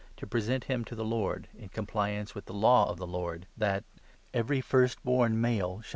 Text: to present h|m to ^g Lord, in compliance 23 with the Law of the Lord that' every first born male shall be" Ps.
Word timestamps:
to 0.17 0.25
present 0.25 0.63
h|m 0.63 0.83
to 0.85 0.95
^g 0.95 1.07
Lord, 1.07 1.47
in 1.55 1.69
compliance 1.69 2.31
23 2.31 2.35
with 2.39 2.45
the 2.47 2.53
Law 2.59 2.89
of 2.89 2.97
the 2.97 3.05
Lord 3.05 3.45
that' 3.55 3.83
every 4.33 4.59
first 4.59 5.03
born 5.03 5.39
male 5.39 5.73
shall 5.73 5.77
be" 5.77 5.81
Ps. 5.83 5.89